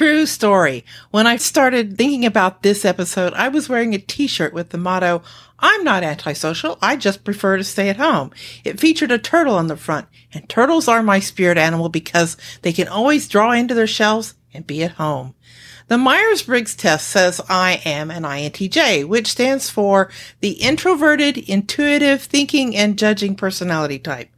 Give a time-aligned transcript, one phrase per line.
[0.00, 0.82] True story.
[1.10, 5.22] When I started thinking about this episode, I was wearing a t-shirt with the motto,
[5.58, 6.78] I'm not antisocial.
[6.80, 8.30] I just prefer to stay at home.
[8.64, 12.72] It featured a turtle on the front and turtles are my spirit animal because they
[12.72, 15.34] can always draw into their shells and be at home.
[15.88, 20.10] The Myers-Briggs test says I am an INTJ, which stands for
[20.40, 24.30] the introverted, intuitive, thinking, and judging personality type.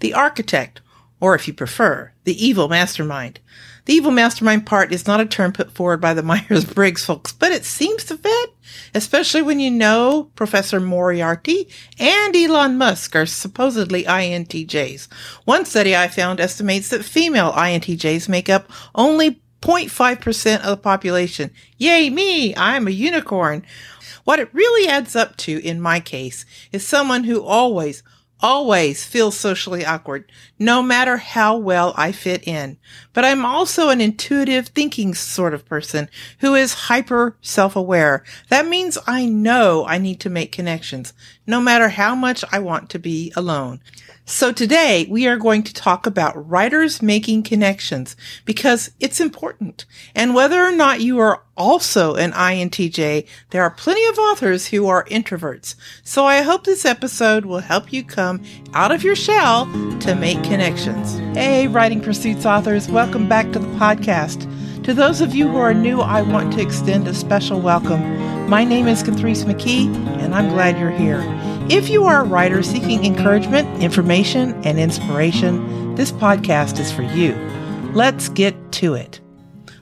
[0.00, 0.82] The architect,
[1.20, 3.40] or if you prefer, the evil mastermind.
[3.86, 7.52] The evil mastermind part is not a term put forward by the Myers-Briggs folks, but
[7.52, 8.50] it seems to fit,
[8.94, 11.68] especially when you know Professor Moriarty
[11.98, 15.06] and Elon Musk are supposedly INTJs.
[15.44, 21.52] One study I found estimates that female INTJs make up only 0.5% of the population.
[21.78, 22.56] Yay me!
[22.56, 23.64] I'm a unicorn.
[24.24, 28.02] What it really adds up to, in my case, is someone who always,
[28.40, 32.76] always feel socially awkward, no matter how well I fit in.
[33.12, 36.08] But I'm also an intuitive thinking sort of person
[36.40, 38.24] who is hyper self-aware.
[38.48, 41.12] That means I know I need to make connections,
[41.46, 43.80] no matter how much I want to be alone.
[44.24, 49.84] So today we are going to talk about writers making connections because it's important.
[50.16, 54.88] And whether or not you are also an INTJ, there are plenty of authors who
[54.88, 55.76] are introverts.
[56.02, 58.42] So I hope this episode will help you come
[58.74, 59.66] out of your shell
[60.00, 61.18] to make connections.
[61.36, 64.52] Hey, Writing Pursuits authors, welcome back to the podcast.
[64.86, 68.48] To those of you who are new, I want to extend a special welcome.
[68.48, 71.24] My name is Kathrese McKee, and I'm glad you're here.
[71.68, 77.34] If you are a writer seeking encouragement, information, and inspiration, this podcast is for you.
[77.94, 79.18] Let's get to it.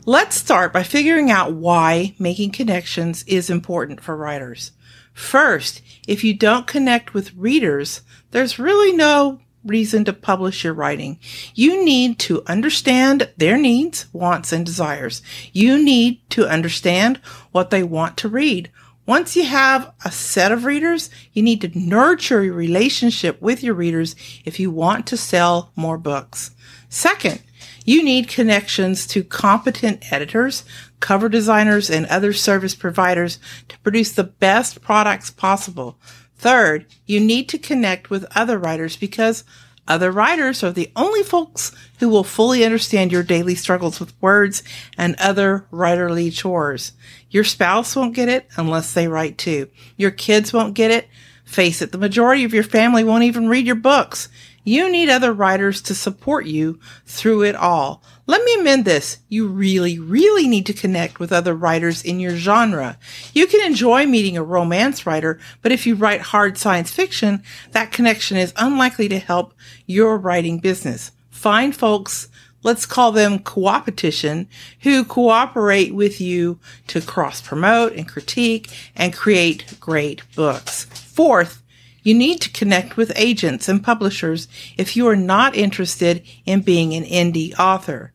[0.07, 4.73] Let's start by figuring out why making connections is important for writers.
[5.13, 11.19] First, if you don't connect with readers, there's really no reason to publish your writing.
[11.55, 15.23] You need to understand their needs, wants, and desires.
[15.53, 17.19] You need to understand
[17.53, 18.71] what they want to read,
[19.07, 23.75] once you have a set of readers, you need to nurture your relationship with your
[23.75, 24.17] readers
[24.47, 26.53] if you want to sell more books.
[26.89, 27.43] Second,
[27.85, 30.65] you need connections to competent editors,
[31.01, 33.39] cover designers, and other service providers
[33.69, 35.99] to produce the best products possible.
[36.37, 39.45] Third, you need to connect with other writers because
[39.87, 44.63] other writers are the only folks who will fully understand your daily struggles with words
[44.97, 46.93] and other writerly chores.
[47.31, 49.69] Your spouse won't get it unless they write too.
[49.97, 51.09] Your kids won't get it.
[51.45, 54.31] Face it, the majority of your family won't even read your books.
[54.65, 58.03] You need other writers to support you through it all.
[58.27, 59.19] Let me amend this.
[59.29, 62.99] You really, really need to connect with other writers in your genre.
[63.35, 67.43] You can enjoy meeting a romance writer, but if you write hard science fiction,
[67.73, 69.53] that connection is unlikely to help
[69.87, 71.13] your writing business.
[71.31, 72.29] Find folks,
[72.63, 74.47] let's call them coopetition,
[74.81, 80.85] who cooperate with you to cross promote and critique and create great books.
[80.85, 81.63] Fourth,
[82.05, 84.47] you need to connect with agents and publishers
[84.79, 88.13] if you are not interested in being an indie author.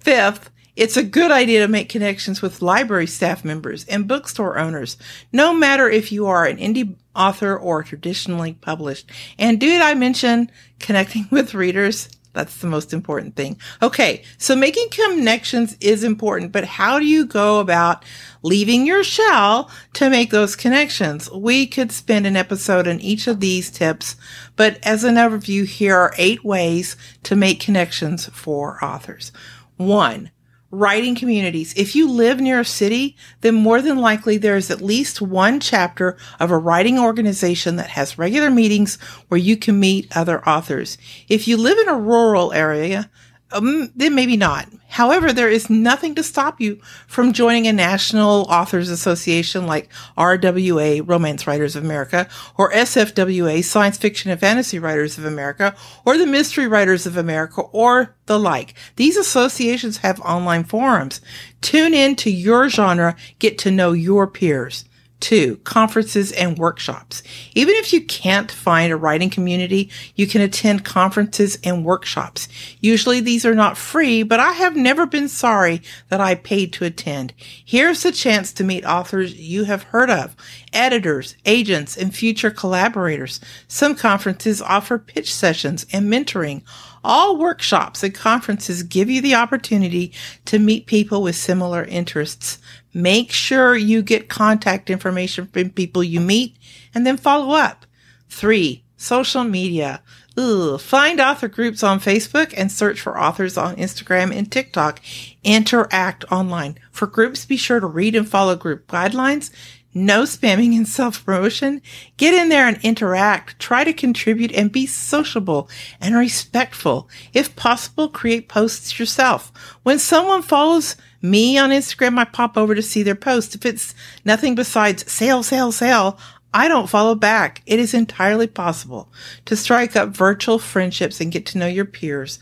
[0.00, 4.96] Fifth, it's a good idea to make connections with library staff members and bookstore owners,
[5.32, 9.10] no matter if you are an indie author or traditionally published.
[9.38, 12.08] And did I mention connecting with readers?
[12.36, 13.58] That's the most important thing.
[13.80, 14.22] Okay.
[14.36, 18.04] So making connections is important, but how do you go about
[18.42, 21.30] leaving your shell to make those connections?
[21.30, 24.16] We could spend an episode on each of these tips,
[24.54, 29.32] but as an overview, here are eight ways to make connections for authors.
[29.78, 30.30] One,
[30.76, 31.72] writing communities.
[31.76, 35.58] If you live near a city, then more than likely there is at least one
[35.58, 38.96] chapter of a writing organization that has regular meetings
[39.28, 40.98] where you can meet other authors.
[41.28, 43.10] If you live in a rural area,
[43.52, 44.68] um, then maybe not.
[44.88, 51.06] However, there is nothing to stop you from joining a national authors association like RWA,
[51.06, 55.74] Romance Writers of America, or SFWA, Science Fiction and Fantasy Writers of America,
[56.04, 58.74] or the Mystery Writers of America, or the like.
[58.96, 61.20] These associations have online forums.
[61.60, 64.84] Tune in to your genre, get to know your peers.
[65.18, 67.22] Two, conferences and workshops.
[67.54, 72.48] Even if you can't find a writing community, you can attend conferences and workshops.
[72.80, 75.80] Usually these are not free, but I have never been sorry
[76.10, 77.32] that I paid to attend.
[77.38, 80.36] Here's the chance to meet authors you have heard of,
[80.74, 83.40] editors, agents, and future collaborators.
[83.68, 86.62] Some conferences offer pitch sessions and mentoring.
[87.02, 90.12] All workshops and conferences give you the opportunity
[90.44, 92.58] to meet people with similar interests.
[92.96, 96.56] Make sure you get contact information from people you meet
[96.94, 97.84] and then follow up.
[98.30, 100.00] Three, social media.
[100.34, 105.00] Find author groups on Facebook and search for authors on Instagram and TikTok.
[105.44, 106.78] Interact online.
[106.90, 109.50] For groups, be sure to read and follow group guidelines.
[109.92, 111.82] No spamming and self promotion.
[112.16, 113.58] Get in there and interact.
[113.58, 115.68] Try to contribute and be sociable
[116.00, 117.10] and respectful.
[117.34, 119.52] If possible, create posts yourself.
[119.82, 120.96] When someone follows
[121.30, 123.54] me on Instagram, I pop over to see their post.
[123.54, 123.94] If it's
[124.24, 126.18] nothing besides sale, sale, sale,
[126.52, 127.62] I don't follow back.
[127.66, 129.12] It is entirely possible
[129.44, 132.38] to strike up virtual friendships and get to know your peers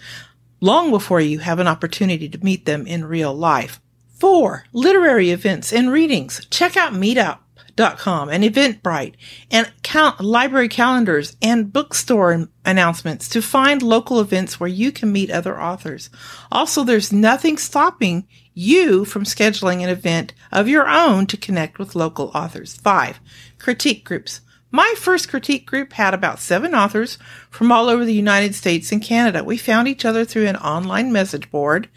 [0.61, 3.81] long before you have an opportunity to meet them in real life.
[4.15, 6.47] Four, literary events and readings.
[6.49, 9.15] Check out meetup.com and Eventbrite
[9.51, 15.31] and count library calendars and bookstore announcements to find local events where you can meet
[15.31, 16.09] other authors.
[16.53, 21.95] Also, there's nothing stopping you from scheduling an event of your own to connect with
[21.95, 22.75] local authors.
[22.77, 23.21] Five,
[23.59, 24.41] critique groups.
[24.71, 27.17] My first critique group had about seven authors
[27.49, 29.45] from all over the United States and Canada.
[29.45, 31.89] We found each other through an online message board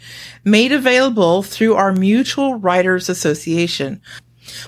[0.44, 4.00] made available through our Mutual Writers Association.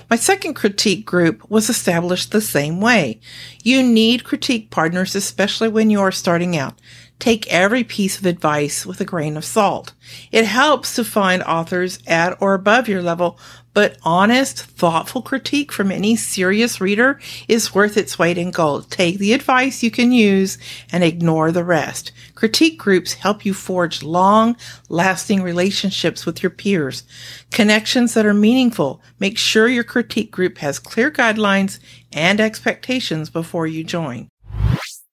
[0.09, 3.21] My second critique group was established the same way.
[3.63, 6.79] You need critique partners, especially when you are starting out.
[7.21, 9.93] Take every piece of advice with a grain of salt.
[10.31, 13.37] It helps to find authors at or above your level,
[13.75, 18.89] but honest, thoughtful critique from any serious reader is worth its weight in gold.
[18.89, 20.57] Take the advice you can use
[20.91, 22.11] and ignore the rest.
[22.33, 24.57] Critique groups help you forge long,
[24.89, 27.03] lasting relationships with your peers.
[27.51, 28.99] Connections that are meaningful.
[29.19, 31.77] Make sure your critique group has clear guidelines
[32.11, 34.27] and expectations before you join.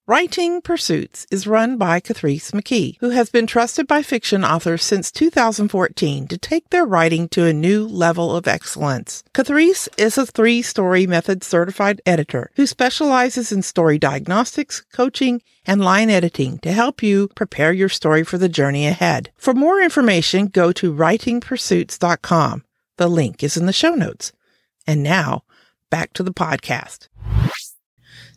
[0.09, 5.11] Writing Pursuits is run by Kathrese McKee, who has been trusted by fiction authors since
[5.13, 9.23] 2014 to take their writing to a new level of excellence.
[9.35, 15.85] Kathrese is a three story method certified editor who specializes in story diagnostics, coaching, and
[15.85, 19.31] line editing to help you prepare your story for the journey ahead.
[19.37, 22.65] For more information, go to writingpursuits.com.
[22.97, 24.33] The link is in the show notes.
[24.87, 25.45] And now,
[25.91, 27.09] back to the podcast.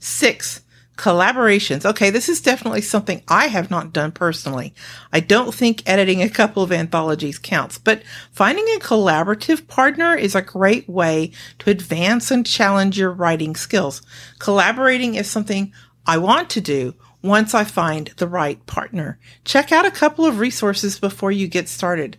[0.01, 0.63] Six,
[0.97, 1.85] Collaborations.
[1.85, 4.73] Okay, this is definitely something I have not done personally.
[5.11, 10.35] I don't think editing a couple of anthologies counts, but finding a collaborative partner is
[10.35, 14.01] a great way to advance and challenge your writing skills.
[14.37, 15.73] Collaborating is something
[16.05, 16.93] I want to do
[17.23, 19.19] once I find the right partner.
[19.45, 22.17] Check out a couple of resources before you get started.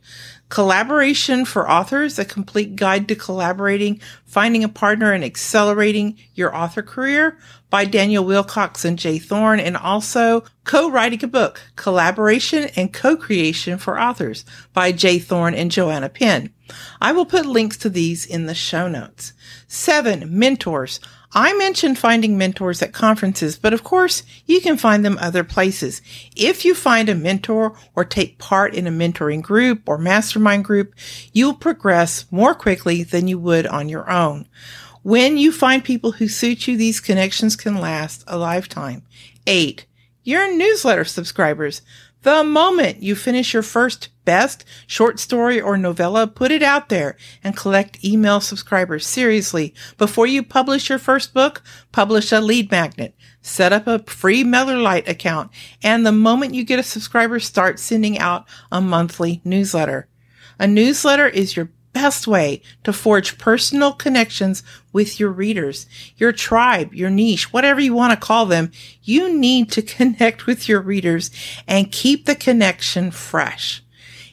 [0.52, 6.82] Collaboration for Authors, a complete guide to collaborating, finding a partner, and accelerating your author
[6.82, 7.38] career
[7.70, 9.19] by Daniel Willcocks and J.
[9.19, 14.44] Thorn, and also co-writing a book, Collaboration and Co-Creation for Authors
[14.75, 15.19] by J.
[15.20, 16.52] Thorn and Joanna Penn.
[17.00, 19.32] I will put links to these in the show notes.
[19.69, 21.00] Seven, mentors.
[21.34, 26.02] I mentioned finding mentors at conferences, but of course you can find them other places.
[26.37, 30.94] If you find a mentor or take part in a mentoring group or mastermind group,
[31.32, 34.46] you'll progress more quickly than you would on your own.
[35.02, 39.02] When you find people who suit you, these connections can last a lifetime.
[39.46, 39.87] Eight,
[40.23, 41.82] your newsletter subscribers.
[42.22, 47.16] The moment you finish your first best short story or novella, put it out there
[47.42, 49.04] and collect email subscribers.
[49.04, 53.16] Seriously, before you publish your first book, publish a lead magnet.
[53.40, 55.50] Set up a free MailerLite account.
[55.82, 60.06] And the moment you get a subscriber, start sending out a monthly newsletter.
[60.60, 64.62] A newsletter is your best way to forge personal connections
[64.93, 65.86] with your readers,
[66.17, 68.70] your tribe, your niche, whatever you want to call them.
[69.02, 71.31] You need to connect with your readers
[71.67, 73.82] and keep the connection fresh.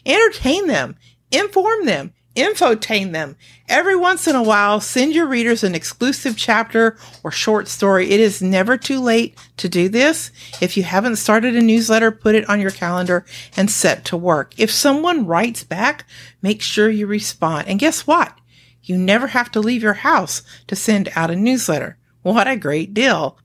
[0.06, 0.96] Entertain them,
[1.32, 3.36] inform them, infotain them.
[3.68, 8.10] Every once in a while, send your readers an exclusive chapter or short story.
[8.10, 10.32] It is never too late to do this.
[10.60, 14.54] If you haven't started a newsletter, put it on your calendar and set to work.
[14.58, 16.06] If someone writes back,
[16.42, 17.68] make sure you respond.
[17.68, 18.38] And guess what?
[18.84, 21.98] You never have to leave your house to send out a newsletter.
[22.22, 23.38] What a great deal.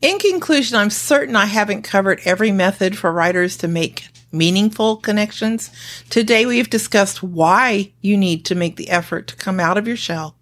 [0.00, 5.70] In conclusion, I'm certain I haven't covered every method for writers to make meaningful connections.
[6.08, 9.86] Today we have discussed why you need to make the effort to come out of
[9.86, 10.36] your shell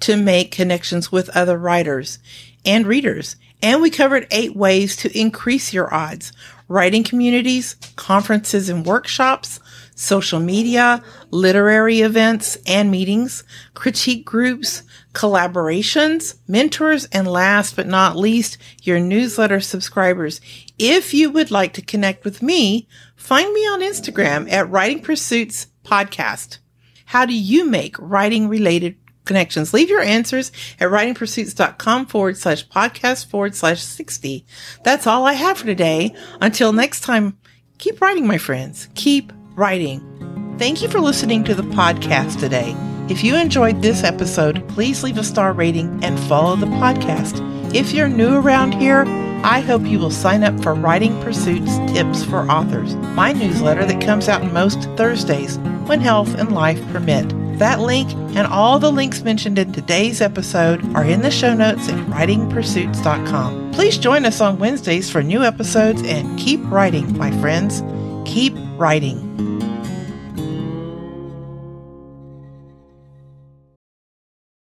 [0.00, 2.18] to make connections with other writers
[2.64, 3.36] and readers.
[3.62, 6.32] And we covered eight ways to increase your odds.
[6.66, 9.60] Writing communities, conferences and workshops,
[9.94, 13.44] social media, literary events and meetings,
[13.74, 14.82] critique groups,
[15.14, 20.40] collaborations, mentors, and last but not least, your newsletter subscribers.
[20.78, 25.68] If you would like to connect with me, find me on Instagram at Writing Pursuits
[25.84, 26.58] Podcast.
[27.06, 29.72] How do you make writing related connections.
[29.72, 34.44] Leave your answers at writingpursuits.com forward slash podcast forward slash 60.
[34.82, 36.14] That's all I have for today.
[36.40, 37.38] Until next time,
[37.78, 38.88] keep writing, my friends.
[38.94, 40.56] Keep writing.
[40.58, 42.76] Thank you for listening to the podcast today.
[43.06, 47.42] If you enjoyed this episode, please leave a star rating and follow the podcast.
[47.74, 49.04] If you're new around here,
[49.44, 54.00] I hope you will sign up for Writing Pursuits Tips for Authors, my newsletter that
[54.00, 57.28] comes out most Thursdays when health and life permit.
[57.58, 61.90] That link and all the links mentioned in today's episode are in the show notes
[61.90, 63.72] at writingpursuits.com.
[63.72, 67.82] Please join us on Wednesdays for new episodes and keep writing, my friends.
[68.24, 69.23] Keep writing.